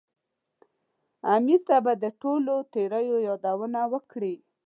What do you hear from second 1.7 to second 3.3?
به د ټولو تېریو